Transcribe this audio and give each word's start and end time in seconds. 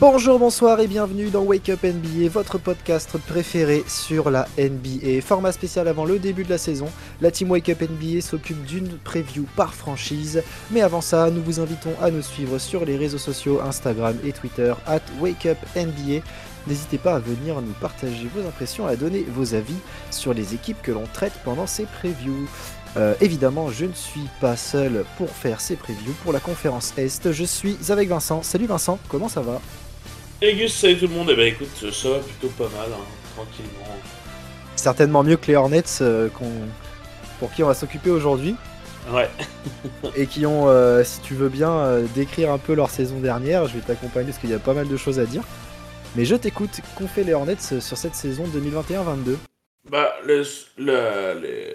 Bonjour, 0.00 0.38
bonsoir 0.38 0.80
et 0.80 0.86
bienvenue 0.86 1.28
dans 1.28 1.42
Wake 1.42 1.68
Up 1.68 1.84
NBA, 1.84 2.30
votre 2.30 2.56
podcast 2.56 3.18
préféré 3.18 3.84
sur 3.86 4.30
la 4.30 4.48
NBA. 4.56 5.20
Format 5.20 5.52
spécial 5.52 5.88
avant 5.88 6.06
le 6.06 6.18
début 6.18 6.42
de 6.42 6.48
la 6.48 6.56
saison, 6.56 6.86
la 7.20 7.30
team 7.30 7.50
Wake 7.50 7.68
Up 7.68 7.82
NBA 7.82 8.22
s'occupe 8.22 8.64
d'une 8.64 8.96
preview 9.04 9.44
par 9.56 9.74
franchise. 9.74 10.42
Mais 10.70 10.80
avant 10.80 11.02
ça, 11.02 11.28
nous 11.30 11.42
vous 11.42 11.60
invitons 11.60 11.92
à 12.00 12.10
nous 12.10 12.22
suivre 12.22 12.56
sur 12.56 12.86
les 12.86 12.96
réseaux 12.96 13.18
sociaux 13.18 13.60
Instagram 13.60 14.16
et 14.24 14.32
Twitter 14.32 14.72
at 14.86 15.02
Wake 15.20 15.44
Up 15.44 15.58
NBA. 15.76 16.24
N'hésitez 16.66 16.96
pas 16.96 17.16
à 17.16 17.18
venir 17.18 17.60
nous 17.60 17.74
partager 17.78 18.26
vos 18.34 18.48
impressions, 18.48 18.86
à 18.86 18.96
donner 18.96 19.26
vos 19.28 19.54
avis 19.54 19.76
sur 20.10 20.32
les 20.32 20.54
équipes 20.54 20.80
que 20.80 20.92
l'on 20.92 21.04
traite 21.12 21.34
pendant 21.44 21.66
ces 21.66 21.84
previews. 21.84 22.48
Euh, 22.96 23.14
évidemment, 23.20 23.70
je 23.70 23.84
ne 23.84 23.92
suis 23.92 24.28
pas 24.40 24.56
seul 24.56 25.04
pour 25.18 25.28
faire 25.28 25.60
ces 25.60 25.76
previews 25.76 26.14
pour 26.22 26.32
la 26.32 26.40
conférence 26.40 26.94
Est. 26.96 27.32
Je 27.32 27.44
suis 27.44 27.76
avec 27.90 28.08
Vincent. 28.08 28.42
Salut 28.42 28.66
Vincent, 28.66 28.98
comment 29.10 29.28
ça 29.28 29.42
va? 29.42 29.60
Salut 30.42 30.56
Gus, 30.56 30.72
salut 30.72 30.96
tout 30.96 31.06
le 31.06 31.12
monde. 31.12 31.28
Eh 31.30 31.36
ben 31.36 31.48
écoute, 31.48 31.92
ça 31.92 32.08
va 32.08 32.18
plutôt 32.20 32.48
pas 32.56 32.70
mal, 32.70 32.88
hein, 32.90 33.04
tranquillement. 33.34 33.84
Certainement 34.74 35.22
mieux 35.22 35.36
que 35.36 35.48
les 35.48 35.56
Hornets 35.56 35.82
euh, 36.00 36.30
pour 37.38 37.52
qui 37.52 37.62
on 37.62 37.66
va 37.66 37.74
s'occuper 37.74 38.08
aujourd'hui. 38.08 38.54
Ouais. 39.12 39.28
et 40.16 40.26
qui 40.26 40.46
ont, 40.46 40.66
euh, 40.66 41.04
si 41.04 41.20
tu 41.20 41.34
veux 41.34 41.50
bien, 41.50 41.70
euh, 41.70 42.06
décrire 42.14 42.50
un 42.52 42.56
peu 42.56 42.72
leur 42.72 42.88
saison 42.88 43.20
dernière. 43.20 43.66
Je 43.66 43.74
vais 43.74 43.82
t'accompagner 43.82 44.28
parce 44.28 44.38
qu'il 44.38 44.48
y 44.48 44.54
a 44.54 44.58
pas 44.58 44.72
mal 44.72 44.88
de 44.88 44.96
choses 44.96 45.18
à 45.18 45.26
dire. 45.26 45.42
Mais 46.16 46.24
je 46.24 46.36
t'écoute, 46.36 46.70
qu'ont 46.96 47.06
fait 47.06 47.22
les 47.22 47.34
Hornets 47.34 47.80
sur 47.80 47.98
cette 47.98 48.14
saison 48.14 48.44
2021-22 48.44 49.36
bah, 49.90 50.14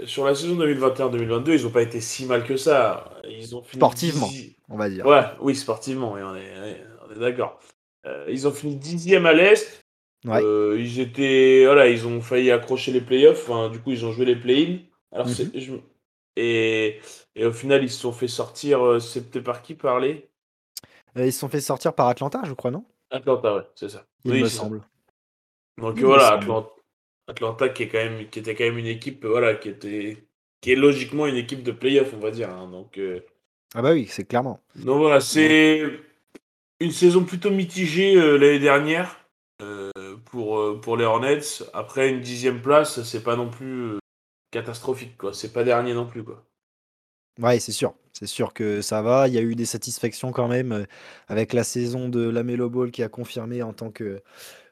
sur 0.05 0.25
la 0.25 0.33
saison 0.33 0.55
2021-2022, 0.55 1.51
ils 1.51 1.67
ont 1.67 1.71
pas 1.71 1.83
été 1.83 2.01
si 2.01 2.25
mal 2.25 2.43
que 2.43 2.57
ça. 2.57 3.11
Ils 3.29 3.55
ont 3.55 3.61
fini 3.61 3.79
sportivement, 3.79 4.29
on 4.69 4.77
va 4.77 4.89
dire. 4.89 5.05
Ouais, 5.05 5.21
oui, 5.39 5.55
sportivement, 5.55 6.13
on 6.13 6.35
est 6.35 7.19
d'accord. 7.19 7.59
Euh, 8.05 8.25
ils 8.29 8.47
ont 8.47 8.51
fini 8.51 8.75
dixième 8.75 9.25
à 9.25 9.33
l'Est. 9.33 9.83
Euh, 10.27 10.75
ils 10.79 10.99
étaient, 10.99 11.63
voilà, 11.65 11.87
ils 11.87 12.07
ont 12.07 12.19
failli 12.21 12.51
accrocher 12.51 12.91
les 12.91 13.01
playoffs. 13.01 13.49
du 13.71 13.79
coup, 13.79 13.91
ils 13.91 14.05
ont 14.05 14.11
joué 14.11 14.25
les 14.25 14.35
play-in. 14.35 14.79
Alors, 15.11 15.27
mhm. 15.27 15.81
et, 16.35 16.99
et, 17.35 17.45
au 17.45 17.51
final, 17.51 17.83
ils 17.83 17.91
se 17.91 17.99
sont 17.99 18.11
fait 18.11 18.27
sortir. 18.27 18.83
Euh, 18.83 18.99
c'était 18.99 19.41
par 19.41 19.61
qui 19.61 19.75
parler? 19.75 20.27
Ils 21.15 21.31
se 21.31 21.39
sont 21.39 21.49
fait 21.49 21.61
sortir 21.61 21.93
par 21.93 22.07
Atlanta, 22.07 22.41
je 22.43 22.53
crois, 22.53 22.71
non? 22.71 22.83
Atlanta, 23.11 23.55
ouais, 23.55 23.63
c'est 23.75 23.89
ça. 23.89 24.05
Il 24.25 24.33
me 24.33 24.47
semble. 24.47 24.81
Donc 25.77 25.97
voilà, 25.99 26.39
Atlanta, 27.27 27.69
qui 27.69 27.83
est 27.83 27.87
quand 27.87 27.97
même, 27.97 28.29
qui 28.29 28.39
était 28.39 28.55
quand 28.55 28.63
même 28.63 28.77
une 28.77 28.87
équipe, 28.87 29.25
voilà, 29.25 29.55
qui 29.55 29.69
était, 29.69 30.25
qui 30.61 30.71
est 30.71 30.75
logiquement 30.75 31.25
une 31.27 31.35
équipe 31.35 31.63
de 31.63 31.71
playoff, 31.71 32.13
on 32.13 32.19
va 32.19 32.31
dire. 32.31 32.49
Hein. 32.49 32.69
donc. 32.69 32.99
Ah 33.73 33.81
bah 33.81 33.91
oui, 33.91 34.07
c'est 34.09 34.25
clairement. 34.25 34.59
Donc 34.75 34.99
voilà, 34.99 35.19
c'est 35.19 35.83
une 36.79 36.91
saison 36.91 37.23
plutôt 37.23 37.51
mitigée 37.51 38.15
euh, 38.15 38.37
l'année 38.37 38.59
dernière 38.59 39.27
euh, 39.61 39.91
pour, 40.25 40.59
euh, 40.59 40.79
pour 40.79 40.97
les 40.97 41.05
Hornets. 41.05 41.63
Après 41.73 42.09
une 42.09 42.21
dixième 42.21 42.61
place, 42.61 43.01
c'est 43.03 43.23
pas 43.23 43.35
non 43.35 43.49
plus 43.49 43.97
catastrophique, 44.51 45.17
quoi. 45.17 45.33
C'est 45.33 45.53
pas 45.53 45.63
dernier 45.63 45.93
non 45.93 46.05
plus, 46.05 46.23
quoi. 46.23 46.43
Ouais, 47.41 47.59
c'est 47.59 47.71
sûr. 47.71 47.93
C'est 48.13 48.27
sûr 48.27 48.53
que 48.53 48.81
ça 48.81 49.01
va. 49.01 49.27
Il 49.27 49.33
y 49.33 49.37
a 49.37 49.41
eu 49.41 49.55
des 49.55 49.65
satisfactions 49.65 50.31
quand 50.31 50.47
même 50.47 50.85
avec 51.27 51.51
la 51.51 51.65
saison 51.65 52.07
de 52.07 52.29
la 52.29 52.43
Melo 52.43 52.69
Ball 52.69 52.91
qui 52.91 53.03
a 53.03 53.09
confirmé 53.09 53.61
en 53.61 53.73
tant 53.73 53.91
que, 53.91 54.21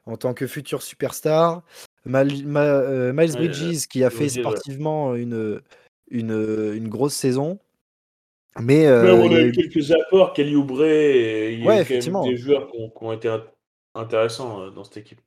en 0.05 0.15
tant 0.15 0.33
que 0.33 0.47
futur 0.47 0.81
superstar. 0.81 1.61
Miles 2.05 2.45
Bridges 2.45 3.87
qui 3.87 4.05
a 4.05 4.09
fait 4.09 4.29
sportivement 4.29 5.13
une, 5.15 5.61
une, 6.09 6.71
une 6.73 6.87
grosse 6.87 7.15
saison. 7.15 7.59
Mais, 8.59 8.85
euh, 8.85 9.15
on 9.15 9.33
a 9.33 9.41
eu 9.41 9.51
quelques 9.51 9.91
apports, 9.91 10.33
Kelly 10.33 10.55
Oubre, 10.55 10.83
et 10.83 11.53
il 11.53 11.63
y 11.63 11.69
a 11.69 11.81
effectivement. 11.81 12.23
des 12.23 12.37
joueurs 12.37 12.69
qui 12.71 12.77
ont, 13.01 13.11
été 13.11 13.35
intéressants 13.95 14.61
euh, 14.61 14.69
dans 14.69 14.83
cette 14.83 14.97
équipe. 14.97 15.21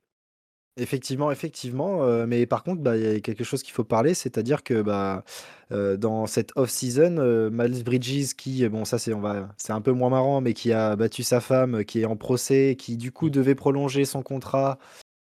Effectivement, 0.79 1.31
effectivement. 1.31 2.03
Euh, 2.03 2.25
mais 2.27 2.45
par 2.45 2.63
contre, 2.63 2.81
bah, 2.81 2.95
il 2.95 3.03
y 3.03 3.15
a 3.15 3.19
quelque 3.19 3.43
chose 3.43 3.63
qu'il 3.63 3.73
faut 3.73 3.83
parler, 3.83 4.13
c'est-à-dire 4.13 4.63
que 4.63 4.81
bah, 4.81 5.23
dans 5.71 6.27
cette 6.27 6.51
off-season, 6.55 7.49
Miles 7.51 7.83
Bridges, 7.83 8.33
qui, 8.37 8.67
bon, 8.69 8.85
ça 8.85 8.99
c'est, 8.99 9.13
on 9.13 9.19
va, 9.19 9.49
c'est 9.57 9.73
un 9.73 9.81
peu 9.81 9.91
moins 9.91 10.09
marrant, 10.09 10.39
mais 10.39 10.53
qui 10.53 10.71
a 10.71 10.95
battu 10.95 11.23
sa 11.23 11.41
femme, 11.41 11.83
qui 11.83 12.01
est 12.01 12.05
en 12.05 12.15
procès, 12.15 12.75
qui 12.77 12.95
du 12.95 13.11
coup 13.11 13.29
devait 13.29 13.55
prolonger 13.55 14.05
son 14.05 14.21
contrat 14.21 14.77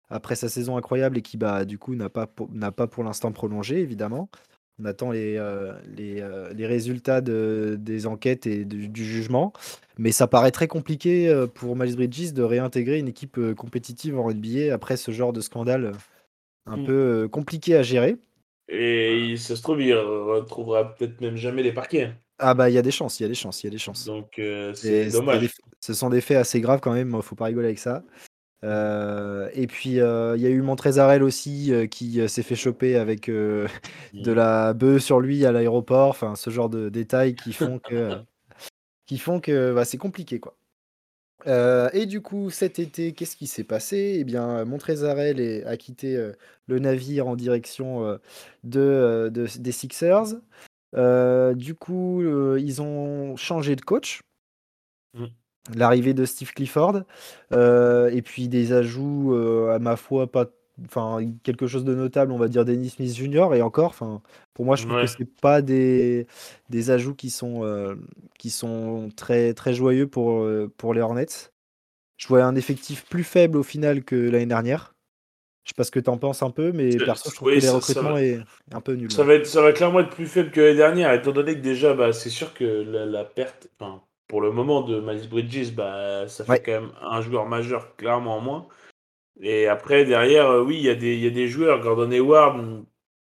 après 0.09 0.37
sa 0.37 0.49
saison 0.49 0.77
incroyable 0.77 1.19
et 1.19 1.23
qui, 1.23 1.37
bah, 1.37 1.65
du 1.65 1.79
coup, 1.79 1.95
n'a 1.95 2.09
pas, 2.09 2.27
n'a 2.51 2.73
pas 2.73 2.87
pour 2.87 3.05
l'instant 3.05 3.31
prolongé, 3.31 3.79
évidemment. 3.79 4.29
On 4.83 4.85
attend 4.85 5.13
les, 5.13 5.37
euh, 5.37 5.73
euh, 6.01 6.53
les, 6.55 6.67
résultats 6.67 7.21
de, 7.21 7.77
des 7.79 8.07
enquêtes 8.07 8.47
et 8.47 8.65
du 8.65 9.05
jugement. 9.05 9.53
Mais 9.99 10.11
ça 10.11 10.27
paraît 10.27 10.51
très 10.51 10.67
compliqué 10.67 11.29
euh, 11.29 11.47
pour 11.47 11.77
Miles 11.77 11.95
Bridges 11.95 12.33
de 12.33 12.43
réintégrer 12.43 12.99
une 12.99 13.09
équipe 13.09 13.39
compétitive 13.55 14.19
en 14.19 14.33
NBA 14.33 14.75
après 14.75 14.97
ce 14.97 15.13
genre 15.13 15.33
de 15.33 15.41
scandale 15.41 15.93
un 16.67 16.79
mm. 16.79 16.85
peu 16.85 17.29
compliqué 17.31 17.77
à 17.77 17.83
gérer. 17.83 18.17
Et 18.69 19.37
ça 19.37 19.55
se 19.55 19.63
trouve, 19.63 19.83
il 19.83 19.95
retrouvera 19.95 20.95
peut-être 20.95 21.21
même 21.21 21.37
jamais 21.37 21.63
les 21.63 21.73
parquets. 21.73 22.05
Hein. 22.05 22.15
Ah 22.39 22.55
bah 22.55 22.69
il 22.69 22.73
y 22.73 22.79
a 22.79 22.83
des 22.83 22.91
chances, 22.91 23.21
il 23.21 23.23
y 23.23 23.27
a 23.27 23.29
des 23.29 23.35
chances, 23.35 23.63
il 23.63 23.67
y 23.67 23.69
a 23.69 23.71
des 23.71 23.79
chances. 23.79 24.07
Donc 24.07 24.41
c'est 24.75 25.11
dommage. 25.11 25.49
ce 25.81 25.95
sont 25.95 26.11
des 26.11 26.21
faits 26.21 26.39
assez 26.39 26.61
graves 26.61 26.81
quand 26.81 26.93
même, 26.93 27.21
faut 27.23 27.37
pas 27.37 27.45
rigoler 27.45 27.67
avec 27.67 27.79
ça. 27.79 28.03
Euh, 28.65 29.49
et 29.55 29.67
puis 29.67 30.01
euh, 30.01 30.37
il 30.37 30.43
y 30.43 30.47
a 30.47 30.51
eu 30.51 30.63
Montrezarel 30.63 31.25
aussi 31.25 31.73
euh, 31.73 31.87
qui 31.87 32.29
s'est 32.29 32.45
fait 32.45 32.55
choper 32.55 32.97
avec 32.97 33.29
de 33.29 33.69
la 34.33 34.73
bœuf 34.73 35.03
sur 35.03 35.21
lui 35.21 35.45
à 35.45 35.53
l'aéroport, 35.53 36.11
enfin 36.11 36.37
ce 36.37 36.51
genre 36.51 36.69
de 36.69 36.89
détails 36.89 37.35
qui 37.35 37.53
font 37.53 37.79
que, 37.79 38.19
qui 39.07 39.19
font 39.19 39.41
que 39.41 39.75
bah, 39.75 39.85
c'est 39.85 39.99
compliqué 39.99 40.39
quoi. 40.39 40.57
et 41.93 42.07
du 42.07 42.23
coup, 42.23 42.51
cet 42.51 42.79
été, 42.79 43.13
qu'est-ce 43.13 43.37
qui 43.37 43.49
s'est 43.49 43.65
passé? 43.65 44.17
Eh 44.21 44.25
bien, 44.25 44.65
Montrezarel 44.65 45.65
a 45.67 45.77
quitté 45.77 46.17
le 46.67 46.79
navire 46.79 47.27
en 47.27 47.35
direction 47.35 48.19
de, 48.63 49.29
des 49.33 49.73
Sixers. 49.73 50.37
du 50.95 51.75
coup, 51.75 52.23
ils 52.57 52.81
ont 52.81 53.37
changé 53.37 53.75
de 53.75 53.83
coach. 53.83 54.21
L'arrivée 55.77 56.13
de 56.13 56.25
Steve 56.25 56.53
Clifford, 56.53 57.03
euh, 57.53 58.11
et 58.11 58.21
puis 58.21 58.49
des 58.49 58.73
ajouts, 58.73 59.33
euh, 59.33 59.73
à 59.73 59.79
ma 59.79 59.95
foi, 59.95 60.27
pas 60.27 60.47
enfin, 60.87 61.21
quelque 61.45 61.69
chose 61.69 61.85
de 61.85 61.95
notable, 61.95 62.33
on 62.33 62.39
va 62.39 62.49
dire 62.49 62.65
Dennis 62.65 62.91
Smith 62.91 63.15
Jr. 63.15 63.55
et 63.55 63.63
encore, 63.63 63.91
enfin, 63.91 64.23
pour 64.55 64.65
moi, 64.65 64.75
je 64.75 64.87
trouve 64.87 65.01
que 65.01 65.07
c'est 65.07 65.41
pas 65.41 65.63
des 65.63 66.27
des 66.69 66.91
ajouts 66.91 67.15
qui 67.15 67.31
sont, 67.31 67.65
euh, 67.65 67.95
qui 68.41 68.51
sont 68.51 69.11
très, 69.17 69.55
très 69.55 69.73
joyeux 69.73 70.09
pour, 70.09 70.45
pour 70.77 70.95
les 70.95 71.01
Hornets. 71.01 71.53
Je 72.17 72.27
vois 72.27 72.43
un 72.43 72.57
effectif 72.57 73.05
plus 73.05 73.25
faible 73.25 73.57
au 73.57 73.63
final 73.63 74.03
que 74.03 74.17
l'année 74.17 74.47
dernière. 74.47 74.95
Je 75.65 75.71
sais 75.71 75.75
pas 75.77 75.85
ce 75.85 75.93
que 75.93 76.01
tu 76.01 76.11
en 76.11 76.19
penses 76.19 76.43
un 76.43 76.51
peu, 76.51 76.73
mais 76.73 76.97
perso, 76.97 77.31
je 77.31 77.37
trouve 77.37 77.51
que 77.51 77.61
les 77.61 77.69
recrutements 77.69 78.17
est 78.17 78.41
un 78.73 78.81
peu 78.81 78.95
nul, 78.95 79.13
Ça 79.13 79.23
va 79.23 79.35
être 79.35 79.47
ça 79.47 79.63
va 79.63 79.73
clairement 79.73 80.01
être 80.01 80.11
plus 80.11 80.27
faible 80.27 80.51
que 80.51 80.61
l'année 80.61 80.77
dernière, 80.77 81.13
étant 81.13 81.31
donné 81.31 81.55
que 81.55 81.61
déjà, 81.61 81.95
bah, 81.95 82.13
c'est 82.13 82.31
sûr 82.31 82.53
que 82.53 82.65
la 82.65 83.07
la 83.07 83.25
perte 83.25 83.69
enfin 83.79 84.03
pour 84.33 84.41
le 84.41 84.51
moment 84.51 84.81
de 84.81 84.99
Miles 84.99 85.29
Bridges, 85.29 85.75
bah, 85.75 86.27
ça 86.27 86.47
fait 86.47 86.63
quand 86.63 86.73
même 86.73 86.93
un 87.03 87.21
joueur 87.21 87.45
majeur 87.45 87.95
clairement 87.97 88.39
en 88.39 88.41
moins. 88.41 88.67
Et 89.43 89.67
après, 89.67 90.07
derrière, 90.07 90.49
euh, 90.49 90.63
oui, 90.63 90.77
il 90.79 90.85
y, 90.85 90.89
a 90.89 90.95
des, 90.95 91.19
y 91.19 91.27
a 91.27 91.31
des 91.31 91.49
joueurs, 91.49 91.81
Gordon 91.81 92.11
Hayward, 92.11 92.83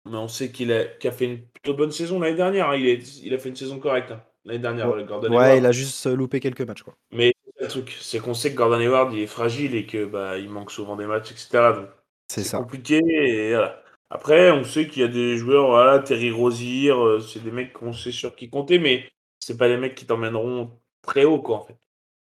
mais 0.09 0.15
on 0.15 0.29
sait 0.29 0.49
qu'il 0.49 0.71
a, 0.71 0.85
a, 1.03 1.11
fait 1.11 1.25
une 1.25 1.41
plutôt 1.41 1.73
bonne 1.73 1.91
saison 1.91 2.21
l'année 2.21 2.37
dernière. 2.37 2.69
Hein. 2.69 2.77
Il, 2.77 2.87
est, 2.87 3.17
il 3.21 3.33
a 3.33 3.37
fait 3.37 3.49
une 3.49 3.55
saison 3.57 3.79
correcte 3.79 4.11
hein, 4.11 4.23
l'année 4.45 4.59
dernière, 4.59 4.95
ouais. 4.95 5.03
Gordon 5.03 5.35
ouais, 5.35 5.57
il 5.57 5.65
a 5.65 5.73
juste 5.73 6.07
euh, 6.07 6.15
loupé 6.15 6.39
quelques 6.39 6.61
matchs. 6.61 6.83
Quoi. 6.83 6.95
Mais 7.11 7.33
le 7.59 7.67
truc, 7.67 7.93
c'est 7.99 8.19
qu'on 8.19 8.33
sait 8.33 8.53
que 8.53 8.55
Gordon 8.55 8.79
Hayward, 8.79 9.11
il 9.11 9.19
est 9.19 9.27
fragile 9.27 9.75
et 9.75 9.85
que 9.85 10.05
bah, 10.05 10.37
il 10.37 10.49
manque 10.49 10.71
souvent 10.71 10.95
des 10.95 11.05
matchs, 11.05 11.31
etc. 11.31 11.81
c'est 12.29 12.43
ça. 12.43 12.59
compliqué. 12.59 13.01
Et 13.05 13.49
voilà. 13.49 13.83
Après, 14.09 14.51
on 14.51 14.63
sait 14.63 14.87
qu'il 14.87 15.01
y 15.01 15.05
a 15.05 15.09
des 15.09 15.35
joueurs, 15.35 15.67
voilà, 15.67 15.99
Terry 15.99 16.31
Rozier, 16.31 16.91
euh, 16.91 17.19
c'est 17.19 17.43
des 17.43 17.51
mecs 17.51 17.73
qu'on 17.73 17.91
sait 17.91 18.13
sur 18.13 18.37
qui 18.37 18.49
compter, 18.49 18.79
mais 18.79 19.11
c'est 19.41 19.57
pas 19.57 19.67
les 19.67 19.75
mecs 19.75 19.95
qui 19.95 20.05
t'emmèneront 20.05 20.71
très 21.03 21.23
haut, 21.25 21.39
quoi, 21.39 21.57
en 21.57 21.63
fait. 21.65 21.77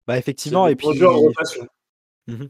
Bah, 0.08 0.18
effectivement, 0.18 0.68
et 0.68 0.76
puis. 0.76 0.88
Mmh 2.28 2.46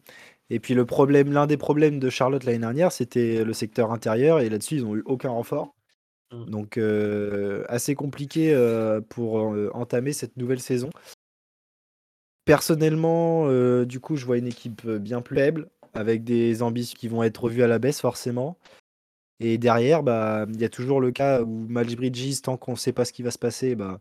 et 0.51 0.59
puis 0.59 0.73
le 0.73 0.83
problème, 0.83 1.31
l'un 1.31 1.45
des 1.45 1.57
problèmes 1.57 1.99
de 1.99 2.09
Charlotte 2.09 2.43
l'année 2.43 2.57
dernière, 2.57 2.91
c'était 2.91 3.43
le 3.43 3.53
secteur 3.53 3.91
intérieur, 3.91 4.39
et 4.39 4.49
là-dessus, 4.49 4.77
ils 4.77 4.83
n'ont 4.83 4.95
eu 4.95 5.03
aucun 5.05 5.29
renfort. 5.29 5.75
Mmh. 6.31 6.45
Donc, 6.45 6.79
assez 7.67 7.93
compliqué 7.93 8.55
pour 9.09 9.55
entamer 9.73 10.11
cette 10.11 10.37
nouvelle 10.37 10.59
saison. 10.59 10.89
Personnellement, 12.45 13.47
du 13.83 13.99
coup, 13.99 14.15
je 14.15 14.25
vois 14.25 14.37
une 14.37 14.47
équipe 14.47 14.87
bien 14.87 15.21
plus 15.21 15.35
faible, 15.35 15.69
avec 15.93 16.23
des 16.23 16.63
ambitions 16.63 16.97
qui 16.97 17.07
vont 17.07 17.21
être 17.21 17.43
revues 17.43 17.61
à 17.61 17.67
la 17.67 17.77
baisse, 17.77 18.01
forcément. 18.01 18.57
Et 19.39 19.59
derrière, 19.59 20.01
bah, 20.01 20.47
il 20.49 20.59
y 20.59 20.65
a 20.65 20.69
toujours 20.69 20.99
le 20.99 21.11
cas 21.11 21.43
où 21.43 21.67
Miles 21.69 21.95
Bridges, 21.95 22.41
tant 22.41 22.57
qu'on 22.57 22.71
ne 22.71 22.77
sait 22.77 22.91
pas 22.91 23.05
ce 23.05 23.13
qui 23.13 23.21
va 23.21 23.29
se 23.29 23.37
passer, 23.37 23.75
bah, 23.75 23.99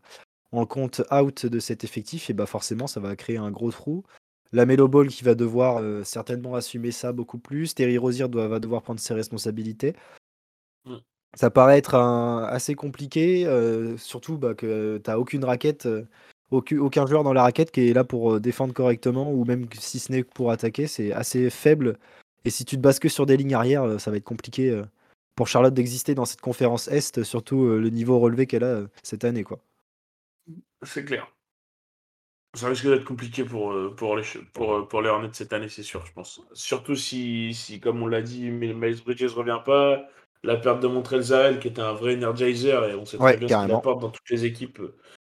en 0.51 0.65
compte 0.65 1.01
out 1.11 1.45
de 1.45 1.59
cet 1.59 1.83
effectif, 1.83 2.29
et 2.29 2.33
bah 2.33 2.45
forcément, 2.45 2.87
ça 2.87 2.99
va 2.99 3.15
créer 3.15 3.37
un 3.37 3.51
gros 3.51 3.71
trou. 3.71 4.03
La 4.51 4.65
Melo 4.65 4.87
Ball 4.87 5.07
qui 5.09 5.23
va 5.23 5.35
devoir 5.35 5.77
euh, 5.77 6.03
certainement 6.03 6.55
assumer 6.55 6.91
ça 6.91 7.11
beaucoup 7.11 7.37
plus. 7.37 7.75
Terry 7.75 7.97
Rozier 7.97 8.27
doit, 8.27 8.47
va 8.47 8.59
devoir 8.59 8.81
prendre 8.81 8.99
ses 8.99 9.13
responsabilités. 9.13 9.93
Mm. 10.85 10.95
Ça 11.35 11.51
paraît 11.51 11.77
être 11.77 11.93
un, 11.93 12.43
assez 12.45 12.73
compliqué, 12.73 13.45
euh, 13.45 13.95
surtout 13.97 14.39
bah, 14.39 14.55
que 14.55 14.99
tu 15.03 15.09
n'as 15.09 15.17
aucune 15.17 15.45
raquette 15.45 15.85
euh, 15.85 16.07
aucun 16.51 17.05
joueur 17.05 17.23
dans 17.23 17.33
la 17.33 17.43
raquette 17.43 17.69
qui 17.69 17.87
est 17.87 17.93
là 17.93 18.03
pour 18.03 18.39
défendre 18.39 18.73
correctement 18.73 19.31
ou 19.31 19.45
même 19.45 19.67
si 19.77 19.99
ce 19.99 20.11
n'est 20.11 20.23
pour 20.23 20.49
attaquer. 20.49 20.87
C'est 20.87 21.11
assez 21.11 21.51
faible. 21.51 21.99
Et 22.43 22.49
si 22.49 22.65
tu 22.65 22.75
te 22.75 22.81
bases 22.81 22.97
que 22.97 23.07
sur 23.07 23.27
des 23.27 23.37
lignes 23.37 23.53
arrière, 23.53 24.01
ça 24.01 24.09
va 24.09 24.17
être 24.17 24.23
compliqué 24.23 24.81
pour 25.35 25.47
Charlotte 25.47 25.75
d'exister 25.75 26.15
dans 26.15 26.25
cette 26.25 26.41
conférence 26.41 26.87
Est, 26.87 27.21
surtout 27.21 27.67
le 27.67 27.89
niveau 27.91 28.17
relevé 28.17 28.47
qu'elle 28.47 28.63
a 28.63 28.81
cette 29.03 29.25
année. 29.25 29.43
quoi. 29.43 29.59
C'est 30.83 31.05
clair. 31.05 31.27
Ça 32.55 32.67
risque 32.67 32.87
d'être 32.87 33.05
compliqué 33.05 33.43
pour, 33.43 33.75
pour, 33.95 34.15
les, 34.15 34.23
pour, 34.53 34.87
pour 34.87 35.01
les 35.01 35.09
Hornets 35.09 35.29
cette 35.33 35.53
année, 35.53 35.69
c'est 35.69 35.83
sûr, 35.83 36.03
je 36.05 36.11
pense. 36.13 36.41
Surtout 36.53 36.95
si, 36.95 37.53
si 37.53 37.79
comme 37.79 38.01
on 38.01 38.07
l'a 38.07 38.23
dit, 38.23 38.49
Miles 38.49 38.73
Bridges 38.73 39.21
ne 39.23 39.29
revient 39.29 39.59
pas. 39.63 40.07
La 40.41 40.55
perte 40.55 40.79
de 40.79 40.87
Montrell 40.87 41.21
Zael, 41.21 41.59
qui 41.59 41.67
était 41.67 41.81
un 41.81 41.93
vrai 41.93 42.15
energizer, 42.15 42.85
et 42.85 42.95
on 42.95 43.05
sait 43.05 43.17
très 43.17 43.37
bien 43.37 43.47
ce 43.47 43.65
qu'il 43.65 43.75
apporte 43.75 44.01
dans 44.01 44.09
toutes 44.09 44.29
les 44.29 44.45
équipes. 44.45 44.81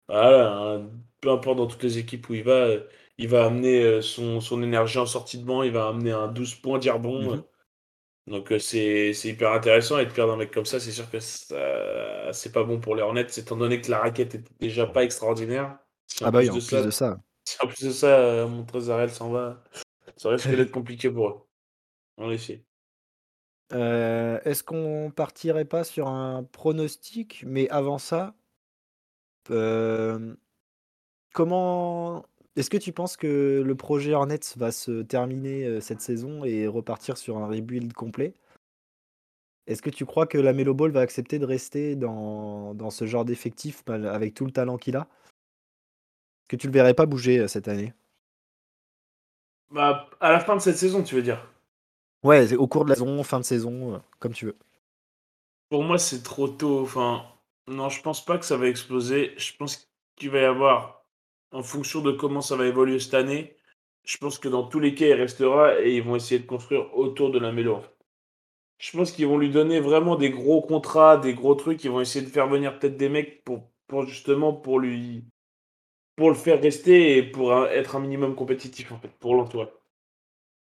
Voilà, 0.06 0.80
peu 1.20 1.30
importe 1.30 1.56
dans 1.56 1.66
toutes 1.66 1.82
les 1.82 1.98
équipes 1.98 2.28
où 2.28 2.34
il 2.34 2.44
va, 2.44 2.68
il 3.16 3.28
va 3.28 3.46
amener 3.46 4.00
son, 4.02 4.40
son 4.40 4.62
énergie 4.62 4.98
en 4.98 5.06
sortie 5.06 5.38
de 5.38 5.44
banc, 5.44 5.62
il 5.62 5.72
va 5.72 5.88
amener 5.88 6.12
un 6.12 6.28
12 6.28 6.54
points, 6.56 6.78
dire 6.78 6.98
bon. 6.98 7.36
Mmh 7.36 7.42
Donc 8.28 8.52
c'est 8.58 9.12
hyper 9.24 9.52
intéressant, 9.52 9.98
et 9.98 10.04
de 10.04 10.10
perdre 10.10 10.34
un 10.34 10.36
mec 10.36 10.50
comme 10.50 10.66
ça, 10.66 10.78
c'est 10.78 10.92
sûr 10.92 11.10
que 11.10 11.18
c'est 11.18 12.52
pas 12.52 12.62
bon 12.62 12.78
pour 12.78 12.94
les 12.94 13.02
Hornets, 13.02 13.26
étant 13.36 13.56
donné 13.56 13.80
que 13.80 13.90
la 13.90 14.00
raquette 14.00 14.34
est 14.34 14.44
déjà 14.60 14.86
pas 14.86 15.02
extraordinaire. 15.02 15.78
ah 16.20 16.30
bah 16.30 16.40
oui, 16.40 16.50
en 16.50 16.54
plus 16.54 16.84
de 16.84 16.90
ça. 16.90 17.18
En 17.62 17.66
plus 17.66 17.84
de 17.84 17.90
ça, 17.90 18.18
euh, 18.18 18.46
mon 18.46 18.62
Trésarel 18.64 19.08
s'en 19.08 19.30
va. 19.30 19.64
Ça 20.18 20.28
risque 20.28 20.50
d'être 20.50 20.70
compliqué 20.70 21.10
pour 21.10 21.28
eux. 21.28 21.48
En 22.18 22.30
effet. 22.30 22.62
Euh, 23.72 24.38
est-ce 24.44 24.62
qu'on 24.62 25.10
partirait 25.14 25.64
pas 25.64 25.82
sur 25.82 26.08
un 26.08 26.44
pronostic? 26.44 27.42
Mais 27.46 27.66
avant 27.70 27.96
ça, 27.96 28.34
euh, 29.50 30.34
comment 31.32 32.26
est-ce 32.58 32.70
que 32.70 32.76
tu 32.76 32.92
penses 32.92 33.16
que 33.16 33.62
le 33.64 33.74
projet 33.74 34.14
Hornets 34.14 34.40
va 34.56 34.72
se 34.72 35.02
terminer 35.02 35.80
cette 35.80 36.00
saison 36.00 36.44
et 36.44 36.66
repartir 36.66 37.16
sur 37.16 37.38
un 37.38 37.46
rebuild 37.46 37.92
complet? 37.92 38.34
Est-ce 39.66 39.82
que 39.82 39.90
tu 39.90 40.06
crois 40.06 40.26
que 40.26 40.38
la 40.38 40.54
Melo 40.54 40.72
Ball 40.72 40.90
va 40.90 41.00
accepter 41.00 41.38
de 41.38 41.44
rester 41.44 41.94
dans, 41.94 42.74
dans 42.74 42.90
ce 42.90 43.04
genre 43.06 43.26
d'effectif 43.26 43.82
avec 43.86 44.32
tout 44.34 44.46
le 44.46 44.50
talent 44.50 44.78
qu'il 44.78 44.96
a? 44.96 45.06
Que 46.48 46.56
tu 46.56 46.66
le 46.66 46.72
verrais 46.72 46.94
pas 46.94 47.04
bouger 47.04 47.40
euh, 47.40 47.48
cette 47.48 47.68
année? 47.68 47.92
Bah, 49.70 50.08
À 50.20 50.32
la 50.32 50.40
fin 50.40 50.56
de 50.56 50.60
cette 50.62 50.78
saison, 50.78 51.02
tu 51.02 51.14
veux 51.14 51.22
dire? 51.22 51.46
Ouais, 52.24 52.54
au 52.54 52.66
cours 52.66 52.84
de 52.84 52.90
la 52.90 52.96
saison, 52.96 53.22
fin 53.22 53.38
de 53.38 53.44
saison, 53.44 53.94
euh, 53.94 53.98
comme 54.18 54.32
tu 54.32 54.46
veux. 54.46 54.56
Pour 55.68 55.84
moi, 55.84 55.98
c'est 55.98 56.22
trop 56.22 56.48
tôt. 56.48 56.80
Enfin, 56.80 57.26
non, 57.68 57.90
je 57.90 58.00
pense 58.00 58.24
pas 58.24 58.38
que 58.38 58.46
ça 58.46 58.56
va 58.56 58.68
exploser. 58.68 59.34
Je 59.36 59.54
pense 59.54 59.86
qu'il 60.16 60.30
va 60.30 60.40
y 60.40 60.44
avoir, 60.44 60.97
en 61.52 61.62
fonction 61.62 62.00
de 62.00 62.12
comment 62.12 62.40
ça 62.40 62.56
va 62.56 62.66
évoluer 62.66 62.98
cette 62.98 63.14
année, 63.14 63.56
je 64.04 64.16
pense 64.18 64.38
que 64.38 64.48
dans 64.48 64.64
tous 64.64 64.80
les 64.80 64.94
cas, 64.94 65.06
il 65.06 65.14
restera 65.14 65.80
et 65.80 65.96
ils 65.96 66.02
vont 66.02 66.16
essayer 66.16 66.40
de 66.40 66.46
construire 66.46 66.96
autour 66.96 67.30
de 67.30 67.38
la 67.38 67.52
mélo. 67.52 67.80
Je 68.78 68.96
pense 68.96 69.12
qu'ils 69.12 69.26
vont 69.26 69.38
lui 69.38 69.50
donner 69.50 69.80
vraiment 69.80 70.16
des 70.16 70.30
gros 70.30 70.62
contrats, 70.62 71.16
des 71.16 71.34
gros 71.34 71.54
trucs. 71.54 71.82
Ils 71.84 71.90
vont 71.90 72.00
essayer 72.00 72.24
de 72.24 72.30
faire 72.30 72.48
venir 72.48 72.78
peut-être 72.78 72.96
des 72.96 73.08
mecs 73.08 73.44
pour, 73.44 73.68
pour 73.86 74.06
justement 74.06 74.52
pour 74.52 74.78
lui 74.78 75.24
pour 76.18 76.30
le 76.30 76.34
faire 76.34 76.60
rester 76.60 77.16
et 77.16 77.22
pour 77.22 77.54
être 77.66 77.94
un 77.94 78.00
minimum 78.00 78.34
compétitif, 78.34 78.90
en 78.90 78.98
fait, 78.98 79.08
pour 79.20 79.36
l'entourage. 79.36 79.68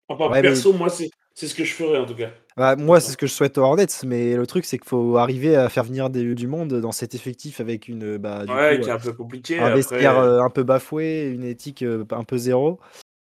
Enfin, 0.08 0.30
perso, 0.42 0.72
moi, 0.72 0.90
c'est 0.90 1.10
ce 1.36 1.56
que 1.56 1.64
je 1.64 1.74
ferais, 1.74 1.98
en 1.98 2.06
tout 2.06 2.16
cas. 2.16 2.30
Bah, 2.58 2.76
moi, 2.76 3.00
c'est 3.00 3.12
ce 3.14 3.18
que 3.18 3.28
je 3.28 3.32
souhaite 3.32 3.58
aux 3.58 3.62
Hornets, 3.62 3.88
mais 4.06 4.36
le 4.36 4.46
truc, 4.46 4.66
c'est 4.66 4.78
qu'il 4.78 4.88
faut 4.88 5.18
arriver 5.18 5.56
à 5.56 5.70
faire 5.70 5.84
venir 5.84 6.10
des, 6.10 6.36
du 6.36 6.48
monde 6.48 6.74
dans 6.82 6.92
cet 6.92 7.16
effectif 7.16 7.62
avec 7.62 7.88
une. 7.88 8.18
Bah, 8.18 8.44
ouais, 8.48 8.80
qui 8.80 8.90
est 8.90 8.92
un 8.92 9.00
peu 9.00 9.14
compliqué. 9.14 9.60
Un 9.60 9.74
vestiaire 9.74 10.20
euh, 10.20 10.42
un 10.42 10.50
peu 10.50 10.64
bafoué, 10.64 11.32
une 11.34 11.44
éthique 11.44 11.84
euh, 11.84 12.04
un 12.12 12.24
peu 12.24 12.38
zéro. 12.38 12.80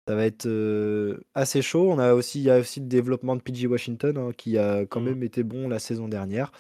Ça 0.08 0.16
va 0.16 0.26
être 0.26 0.48
euh, 0.48 1.20
assez 1.36 1.62
chaud. 1.62 1.92
On 1.92 2.00
a 2.00 2.14
aussi, 2.14 2.40
il 2.40 2.46
y 2.46 2.50
a 2.50 2.58
aussi 2.58 2.80
le 2.80 2.88
développement 2.88 3.36
de 3.36 3.42
PG 3.42 3.68
Washington 3.68 4.18
hein, 4.18 4.32
qui 4.36 4.58
a 4.58 4.86
quand 4.86 5.02
mmh. 5.02 5.06
même 5.06 5.24
été 5.24 5.44
bon 5.44 5.68
la 5.70 5.78
saison 5.78 6.08
dernière. 6.08 6.52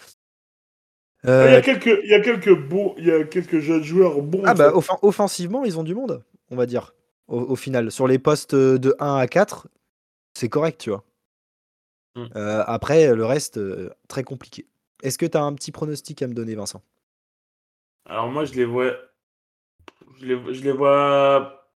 Il, 1.25 1.29
y 1.29 1.33
a 1.33 1.61
quelques, 1.61 1.99
il, 2.03 2.09
y 2.09 2.13
a 2.13 2.21
quelques 2.21 2.55
beaux, 2.55 2.95
il 2.97 3.07
y 3.07 3.11
a 3.11 3.25
quelques 3.25 3.59
jeunes 3.59 3.83
joueurs 3.83 4.21
bons. 4.21 4.43
Ah 4.45 4.53
bah, 4.53 4.71
offensivement, 5.01 5.65
ils 5.65 5.77
ont 5.77 5.83
du 5.83 5.93
monde, 5.93 6.23
on 6.49 6.55
va 6.55 6.65
dire, 6.65 6.93
au, 7.27 7.57
final. 7.57 7.91
Sur 7.91 8.07
les 8.07 8.19
postes 8.19 8.55
de 8.55 8.95
1 8.99 9.15
à 9.15 9.27
4, 9.27 9.67
c'est 10.33 10.47
correct, 10.47 10.79
tu 10.79 10.91
vois. 10.91 11.03
Mm. 12.19 12.29
Euh, 12.35 12.63
après, 12.65 13.15
le 13.15 13.25
reste, 13.25 13.57
euh, 13.57 13.89
très 14.07 14.23
compliqué. 14.23 14.65
Est-ce 15.03 15.17
que 15.17 15.25
tu 15.25 15.37
as 15.37 15.43
un 15.43 15.53
petit 15.53 15.71
pronostic 15.71 16.21
à 16.21 16.27
me 16.27 16.33
donner, 16.33 16.55
Vincent? 16.55 16.81
Alors 18.05 18.29
moi, 18.29 18.45
je 18.45 18.53
les 18.53 18.65
vois... 18.65 18.93
Je 20.19 20.25
les, 20.25 20.53
je 20.53 20.63
les 20.63 20.71
vois 20.71 21.69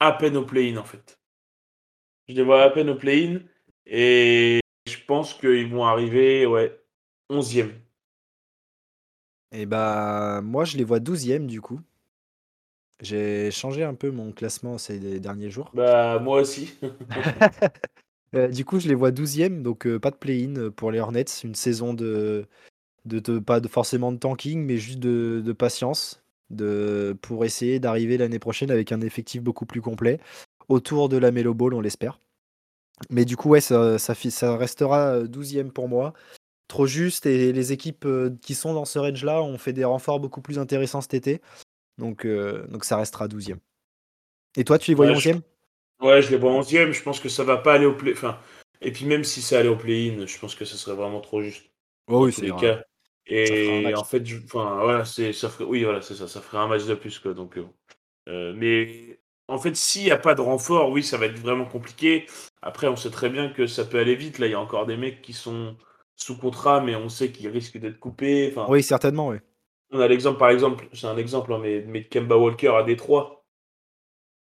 à 0.00 0.12
peine 0.12 0.36
au 0.36 0.44
play-in, 0.44 0.78
en 0.78 0.84
fait. 0.84 1.18
Je 2.28 2.34
les 2.34 2.42
vois 2.42 2.62
à 2.62 2.70
peine 2.70 2.88
au 2.88 2.94
play-in. 2.94 3.40
Et 3.86 4.60
je 4.86 4.96
pense 5.06 5.34
qu'ils 5.34 5.70
vont 5.70 5.84
arriver, 5.84 6.46
ouais, 6.46 6.80
11e. 7.30 7.70
Et 9.52 9.66
bah, 9.66 10.40
moi, 10.42 10.64
je 10.64 10.76
les 10.76 10.84
vois 10.84 10.98
12e 10.98 11.46
du 11.46 11.60
coup. 11.60 11.80
J'ai 13.00 13.50
changé 13.50 13.84
un 13.84 13.94
peu 13.94 14.10
mon 14.10 14.32
classement 14.32 14.78
ces 14.78 15.20
derniers 15.20 15.50
jours. 15.50 15.70
Bah, 15.74 16.18
moi 16.18 16.40
aussi. 16.40 16.74
Euh, 18.34 18.48
du 18.48 18.64
coup, 18.64 18.80
je 18.80 18.88
les 18.88 18.94
vois 18.94 19.10
12e, 19.10 19.62
donc 19.62 19.86
euh, 19.86 19.98
pas 19.98 20.10
de 20.10 20.16
play-in 20.16 20.70
pour 20.70 20.90
les 20.90 21.00
Hornets. 21.00 21.24
Une 21.44 21.54
saison 21.54 21.94
de, 21.94 22.46
de, 23.04 23.38
pas 23.38 23.60
de, 23.60 23.68
forcément 23.68 24.12
de 24.12 24.18
tanking, 24.18 24.64
mais 24.64 24.76
juste 24.76 24.98
de, 24.98 25.52
patience 25.52 26.22
de, 26.50 27.16
pour 27.22 27.44
essayer 27.44 27.78
d'arriver 27.78 28.18
l'année 28.18 28.38
prochaine 28.38 28.70
avec 28.70 28.92
un 28.92 29.00
effectif 29.00 29.42
beaucoup 29.42 29.66
plus 29.66 29.80
complet 29.80 30.18
autour 30.68 31.08
de 31.08 31.16
la 31.16 31.30
Melo 31.30 31.54
Ball, 31.54 31.74
on 31.74 31.80
l'espère. 31.80 32.18
Mais 33.10 33.24
du 33.24 33.36
coup, 33.36 33.50
ouais, 33.50 33.60
ça, 33.60 33.98
ça, 33.98 34.14
ça 34.14 34.56
restera 34.56 35.20
12e 35.24 35.70
pour 35.70 35.88
moi 35.88 36.14
trop 36.68 36.86
juste 36.86 37.26
et 37.26 37.52
les 37.52 37.72
équipes 37.72 38.04
euh, 38.06 38.30
qui 38.40 38.54
sont 38.54 38.74
dans 38.74 38.84
ce 38.84 38.98
range-là 38.98 39.42
ont 39.42 39.58
fait 39.58 39.72
des 39.72 39.84
renforts 39.84 40.20
beaucoup 40.20 40.40
plus 40.40 40.58
intéressants 40.58 41.00
cet 41.00 41.14
été. 41.14 41.40
Donc, 41.98 42.24
euh, 42.24 42.66
donc 42.68 42.84
ça 42.84 42.96
restera 42.96 43.28
12e. 43.28 43.58
Et 44.56 44.64
toi, 44.64 44.78
tu 44.78 44.90
les 44.90 44.94
vois 44.94 45.06
11e 45.06 45.40
Ouais, 46.04 46.20
je 46.20 46.30
les 46.30 46.36
vois 46.36 46.52
11e. 46.52 46.92
Je 46.92 47.02
pense 47.02 47.18
que 47.18 47.28
ça 47.28 47.44
va 47.44 47.56
pas 47.56 47.74
aller 47.74 47.86
au 47.86 47.94
play. 47.94 48.12
Enfin, 48.12 48.38
et 48.82 48.92
puis 48.92 49.06
même 49.06 49.24
si 49.24 49.40
ça 49.40 49.58
allait 49.58 49.68
au 49.68 49.76
play-in, 49.76 50.26
je 50.26 50.38
pense 50.38 50.54
que 50.54 50.64
ce 50.64 50.76
serait 50.76 50.94
vraiment 50.94 51.20
trop 51.20 51.42
juste. 51.42 51.64
Oh 52.08 52.26
oui, 52.26 52.32
c'est 52.32 52.50
cas. 52.50 52.84
Et 53.26 53.94
en 53.96 54.04
fait, 54.04 54.22
enfin, 54.44 54.80
voilà, 54.82 55.06
c'est 55.06 55.32
ça 55.32 55.48
ferait... 55.48 55.64
oui, 55.64 55.82
voilà, 55.82 56.02
c'est 56.02 56.14
ça, 56.14 56.28
ça 56.28 56.42
ferait 56.42 56.58
un 56.58 56.68
match 56.68 56.84
de 56.84 56.94
plus 56.94 57.18
quoi. 57.18 57.32
Donc, 57.32 57.58
euh, 58.28 58.52
mais 58.54 59.18
en 59.48 59.58
fait, 59.58 59.74
s'il 59.74 60.04
n'y 60.04 60.10
a 60.10 60.18
pas 60.18 60.34
de 60.34 60.42
renfort, 60.42 60.90
oui, 60.90 61.02
ça 61.02 61.16
va 61.16 61.26
être 61.26 61.38
vraiment 61.38 61.64
compliqué. 61.64 62.26
Après, 62.60 62.86
on 62.86 62.96
sait 62.96 63.10
très 63.10 63.30
bien 63.30 63.48
que 63.48 63.66
ça 63.66 63.86
peut 63.86 63.98
aller 63.98 64.14
vite. 64.14 64.38
Là, 64.38 64.46
il 64.46 64.50
y 64.50 64.54
a 64.54 64.60
encore 64.60 64.84
des 64.84 64.98
mecs 64.98 65.22
qui 65.22 65.32
sont 65.32 65.74
sous 66.16 66.36
contrat, 66.36 66.82
mais 66.82 66.94
on 66.94 67.08
sait 67.08 67.30
qu'il 67.30 67.48
risque 67.48 67.78
d'être 67.78 67.98
coupé. 67.98 68.50
Enfin, 68.50 68.66
oui, 68.68 68.82
certainement, 68.82 69.28
oui. 69.28 69.38
On 69.90 70.00
a 70.00 70.08
l'exemple, 70.08 70.38
par 70.38 70.50
exemple, 70.50 70.86
c'est 70.92 71.06
un 71.06 71.16
exemple, 71.16 71.52
hein, 71.52 71.60
mais, 71.62 71.84
mais 71.86 72.04
Kemba 72.04 72.36
Walker 72.36 72.74
à 72.76 72.82
Détroit, 72.82 73.43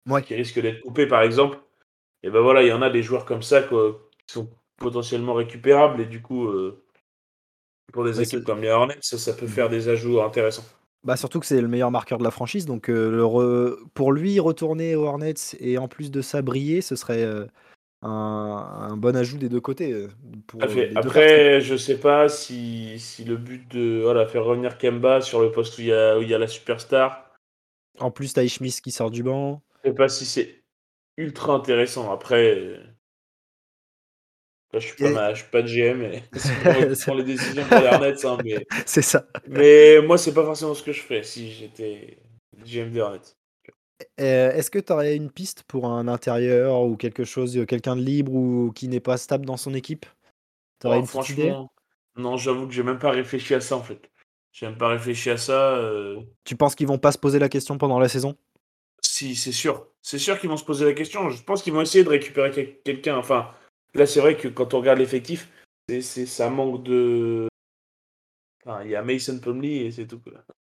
ouais. 0.09 0.23
qui 0.23 0.35
risque 0.35 0.61
d'être 0.61 0.81
coupé, 0.81 1.07
par 1.07 1.23
exemple. 1.23 1.59
Et 2.23 2.31
ben 2.31 2.41
voilà, 2.41 2.63
il 2.63 2.69
y 2.69 2.73
en 2.73 2.83
a 2.83 2.91
des 2.91 3.03
joueurs 3.03 3.25
comme 3.25 3.43
ça 3.43 3.63
qui 3.63 3.75
sont 4.27 4.51
potentiellement 4.77 5.35
récupérables, 5.35 6.01
et 6.01 6.07
du 6.07 6.23
coup, 6.23 6.47
euh, 6.47 6.85
pour 7.93 8.05
des 8.05 8.21
équipes 8.21 8.45
comme 8.45 8.61
les 8.61 8.71
Hornets, 8.71 8.99
ça, 9.01 9.33
peut 9.33 9.47
faire 9.47 9.69
des 9.69 9.89
ajouts 9.89 10.21
intéressants. 10.21 10.65
Bah 11.05 11.17
surtout 11.17 11.39
que 11.39 11.47
c'est 11.47 11.61
le 11.61 11.69
meilleur 11.69 11.91
marqueur 11.91 12.19
de 12.19 12.25
la 12.25 12.31
franchise, 12.31 12.65
donc 12.65 12.89
euh, 12.89 13.77
pour 13.93 14.11
lui 14.11 14.41
retourner 14.41 14.97
aux 14.97 15.05
Hornets 15.05 15.35
et 15.61 15.77
en 15.77 15.87
plus 15.87 16.11
de 16.11 16.23
ça 16.23 16.41
briller, 16.41 16.81
ce 16.81 16.97
serait 16.97 17.23
euh, 17.23 17.45
un, 18.01 18.97
bon 18.97 19.15
ajout 19.15 19.37
des 19.37 19.51
deux 19.51 19.61
côtés. 19.61 19.93
Euh, 19.93 20.09
pour 20.47 20.63
Après, 20.63 21.61
je 21.61 21.77
sais 21.77 21.99
pas 21.99 22.31
si, 22.31 22.99
si, 22.99 23.25
le 23.25 23.37
but 23.37 23.71
de 23.71 24.01
voilà, 24.03 24.27
faire 24.27 24.45
revenir 24.45 24.79
Kemba 24.79 25.21
sur 25.21 25.43
le 25.43 25.53
poste 25.53 25.77
où 25.77 25.83
il 25.83 25.89
y 25.89 25.93
a, 25.93 26.19
y 26.19 26.29
la 26.29 26.49
superstar. 26.49 27.31
En 28.01 28.11
plus, 28.11 28.33
t'as 28.33 28.47
Schmidt 28.47 28.81
qui 28.81 28.91
sort 28.91 29.11
du 29.11 29.23
banc. 29.23 29.63
Je 29.85 29.91
sais 29.91 29.95
pas 29.95 30.09
si 30.09 30.25
c'est 30.25 30.65
ultra 31.17 31.55
intéressant. 31.55 32.11
Après, 32.11 32.81
je 34.81 34.87
suis 34.87 35.13
pas, 35.13 35.35
suis 35.35 35.51
pas 35.51 35.63
de 35.63 35.69
GM 35.69 36.03
et 36.03 36.23
je 36.33 37.03
prends 37.05 37.15
les 37.15 37.25
décisions 37.25 37.65
pour 37.65 37.77
hein, 37.77 38.39
mais 38.45 38.67
c'est 38.87 39.03
ça. 39.03 39.27
Mais 39.47 40.01
moi, 40.01 40.19
c'est 40.19 40.35
pas 40.35 40.45
forcément 40.45 40.75
ce 40.75 40.83
que 40.83 40.93
je 40.93 41.01
ferais 41.01 41.23
si 41.23 41.53
j'étais 41.53 42.19
GM 42.65 42.91
de 42.91 43.01
Hornets. 43.01 43.21
Euh, 44.21 44.53
est-ce 44.53 44.71
que 44.71 44.79
tu 44.79 44.93
aurais 44.93 45.15
une 45.17 45.31
piste 45.31 45.63
pour 45.65 45.87
un 45.87 46.09
intérieur 46.09 46.83
ou 46.83 46.97
quelque 46.97 47.25
chose, 47.25 47.57
euh, 47.57 47.65
quelqu'un 47.65 47.97
de 47.97 48.03
libre 48.03 48.33
ou 48.33 48.73
qui 48.75 48.89
n'est 48.89 49.01
pas 49.01 49.17
stable 49.17 49.47
dans 49.47 49.57
son 49.57 49.73
équipe? 49.73 50.07
Tu 50.81 50.87
aurais 50.87 50.97
oh, 50.97 51.01
une 51.01 51.07
franchement, 51.07 51.73
non, 52.17 52.37
j'avoue 52.37 52.67
que 52.67 52.75
j'ai 52.75 52.83
même 52.83 52.99
pas 52.99 53.11
réfléchi 53.11 53.55
à 53.55 53.61
ça 53.61 53.77
en 53.77 53.83
fait. 53.83 54.11
J'ai 54.53 54.67
même 54.67 54.79
pas 54.79 54.89
réfléchi 54.89 55.31
à 55.31 55.37
ça. 55.37 55.77
Euh. 55.77 56.21
Tu 56.45 56.57
penses 56.57 56.75
qu'ils 56.75 56.87
vont 56.87 56.99
pas 56.99 57.13
se 57.13 57.19
poser 57.19 57.39
la 57.39 57.49
question 57.49 57.79
pendant 57.79 57.99
la 57.99 58.09
saison? 58.09 58.37
Si, 59.15 59.37
c'est 59.37 59.53
sûr. 59.53 59.87
C'est 60.03 60.19
sûr 60.19 60.41
qu'ils 60.41 60.51
vont 60.51 60.57
se 60.57 60.65
poser 60.65 60.85
la 60.85 60.93
question. 60.93 61.31
Je 61.31 61.41
pense 61.45 61.63
qu'ils 61.63 61.73
vont 61.73 61.83
essayer 61.83 62.03
de 62.03 62.09
récupérer 62.09 62.81
quelqu'un. 62.85 63.17
Enfin, 63.17 63.49
là, 63.95 64.07
c'est 64.07 64.19
vrai 64.19 64.37
que 64.37 64.49
quand 64.49 64.75
on 64.75 64.81
regarde 64.81 64.99
l'effectif, 64.99 65.49
c'est 65.89 66.03
ça 66.03 66.51
manque 66.51 66.83
de. 66.83 67.47
Enfin, 68.67 68.83
il 68.83 68.91
y 68.91 68.97
a 68.97 69.03
Mason 69.05 69.39
Plumlee 69.39 69.87
et 69.87 69.93
c'est 69.93 70.09
tout. 70.09 70.21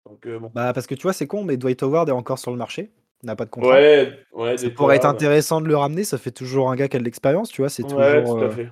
Donc 0.06 0.27
bon. 0.27 0.51
Bah, 0.54 0.74
parce 0.74 0.86
que 0.86 0.96
tu 0.96 1.04
vois, 1.04 1.13
c'est 1.13 1.27
con, 1.27 1.46
mais 1.46 1.56
Dwight 1.56 1.82
Howard 1.82 2.10
est 2.10 2.12
encore 2.12 2.38
sur 2.38 2.51
le 2.51 2.58
marché. 2.58 2.92
Il 3.24 3.27
n'a 3.27 3.38
pas 3.38 3.46
de 3.46 3.51
contrat. 3.51 3.70
Ouais, 3.70 4.20
ouais, 4.34 4.58
ça 4.58 4.70
pourrait 4.70 4.98
être 4.98 5.06
intéressant 5.06 5.62
de 5.62 5.70
le 5.70 5.77
ramener, 5.77 6.04
ça 6.04 6.18
fait 6.18 6.32
toujours 6.32 6.70
un 6.70 6.75
gars 6.75 6.89
qui 6.89 6.98
a 6.98 7.00
de 7.00 7.06
l'expérience, 7.06 7.50
tu 7.50 7.62
vois, 7.62 7.70
c'est 7.70 7.84
ouais, 7.84 8.22
toujours, 8.22 8.38
tout 8.38 8.44
à 8.44 8.50
fait. 8.50 8.70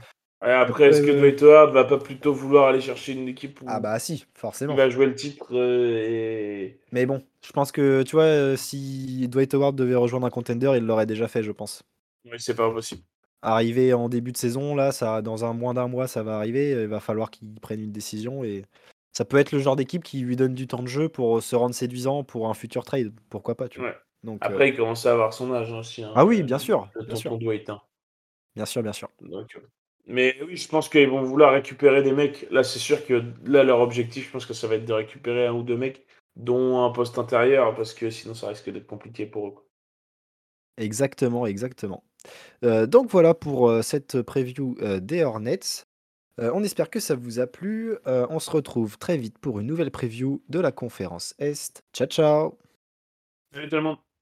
Après, 0.51 0.85
est-ce 0.89 1.01
que 1.01 1.11
Dwight 1.11 1.41
Howard 1.41 1.73
va 1.73 1.83
pas 1.85 1.97
plutôt 1.97 2.33
vouloir 2.33 2.67
aller 2.67 2.81
chercher 2.81 3.13
une 3.13 3.27
équipe 3.27 3.61
où 3.61 3.65
Ah 3.67 3.79
bah 3.79 3.97
si, 3.99 4.25
forcément. 4.33 4.73
Il 4.73 4.77
va 4.77 4.89
jouer 4.89 5.05
le 5.05 5.15
titre 5.15 5.55
et... 5.55 6.79
Mais 6.91 7.05
bon, 7.05 7.23
je 7.45 7.51
pense 7.51 7.71
que, 7.71 8.03
tu 8.03 8.15
vois, 8.15 8.57
si 8.57 9.27
Dwight 9.29 9.53
Howard 9.53 9.75
devait 9.75 9.95
rejoindre 9.95 10.27
un 10.27 10.29
contender, 10.29 10.73
il 10.75 10.85
l'aurait 10.85 11.05
déjà 11.05 11.27
fait, 11.27 11.43
je 11.43 11.51
pense. 11.51 11.83
Oui, 12.25 12.37
c'est 12.37 12.55
pas 12.55 12.71
possible. 12.71 13.01
Arriver 13.41 13.93
en 13.93 14.07
début 14.07 14.31
de 14.31 14.37
saison, 14.37 14.75
là, 14.75 14.91
ça, 14.91 15.21
dans 15.21 15.43
un 15.43 15.53
moins 15.53 15.73
d'un 15.73 15.87
mois, 15.87 16.07
ça 16.07 16.23
va 16.23 16.37
arriver. 16.37 16.71
Il 16.71 16.87
va 16.87 17.01
falloir 17.01 17.29
qu'il 17.29 17.59
prenne 17.59 17.81
une 17.81 17.91
décision 17.91 18.43
et 18.43 18.63
ça 19.11 19.25
peut 19.25 19.37
être 19.37 19.51
le 19.51 19.59
genre 19.59 19.75
d'équipe 19.75 20.03
qui 20.03 20.21
lui 20.21 20.35
donne 20.35 20.53
du 20.53 20.65
temps 20.65 20.81
de 20.81 20.87
jeu 20.87 21.09
pour 21.09 21.43
se 21.43 21.55
rendre 21.55 21.75
séduisant 21.75 22.23
pour 22.23 22.49
un 22.49 22.53
futur 22.53 22.85
trade. 22.85 23.13
Pourquoi 23.29 23.55
pas, 23.55 23.67
tu 23.67 23.79
vois. 23.79 23.93
Donc, 24.23 24.39
Après, 24.41 24.69
il 24.69 24.77
commence 24.77 25.05
à 25.05 25.11
avoir 25.11 25.33
son 25.33 25.53
âge 25.53 25.71
aussi. 25.73 26.03
Hein, 26.03 26.13
ah 26.15 26.25
oui, 26.25 26.43
bien 26.43 26.57
sûr. 26.57 26.89
Le 26.95 27.03
bien 27.03 27.15
sûr. 27.15 27.37
Dwight. 27.37 27.69
Hein. 27.69 27.81
Bien 28.55 28.65
sûr, 28.65 28.81
bien 28.81 28.93
sûr. 28.93 29.09
Mais 30.07 30.35
oui, 30.45 30.57
je 30.57 30.67
pense 30.67 30.89
qu'ils 30.89 31.09
vont 31.09 31.23
vouloir 31.23 31.53
récupérer 31.53 32.03
des 32.03 32.11
mecs. 32.11 32.47
Là, 32.51 32.63
c'est 32.63 32.79
sûr 32.79 33.05
que 33.05 33.23
là, 33.45 33.63
leur 33.63 33.79
objectif, 33.79 34.25
je 34.27 34.31
pense 34.31 34.45
que 34.45 34.53
ça 34.53 34.67
va 34.67 34.75
être 34.75 34.85
de 34.85 34.93
récupérer 34.93 35.47
un 35.47 35.53
ou 35.53 35.63
deux 35.63 35.77
mecs, 35.77 36.05
dont 36.35 36.83
un 36.83 36.91
poste 36.91 37.17
intérieur, 37.17 37.75
parce 37.75 37.93
que 37.93 38.09
sinon, 38.09 38.33
ça 38.33 38.49
risque 38.49 38.69
d'être 38.69 38.87
compliqué 38.87 39.25
pour 39.25 39.47
eux. 39.47 39.55
Exactement, 40.77 41.45
exactement. 41.45 42.03
Euh, 42.63 42.87
donc 42.87 43.09
voilà 43.09 43.33
pour 43.33 43.69
euh, 43.69 43.81
cette 43.81 44.21
preview 44.21 44.75
euh, 44.81 44.99
des 44.99 45.23
Hornets. 45.23 45.85
on 46.37 46.63
espère 46.63 46.89
que 46.89 46.99
ça 46.99 47.15
vous 47.15 47.39
a 47.39 47.47
plu. 47.47 47.95
on 48.05 48.39
se 48.39 48.49
retrouve 48.49 48.97
très 48.97 49.17
vite 49.17 49.37
pour 49.37 49.59
une 49.59 49.67
nouvelle 49.67 49.91
preview 49.91 50.41
de 50.49 50.59
la 50.59 50.71
conférence 50.71 51.35
Est. 51.37 51.83
Ciao 51.93 52.07
ciao 52.07 52.57
Salut 53.53 53.69
tout 53.69 53.75
le 53.75 53.81
monde 53.83 54.12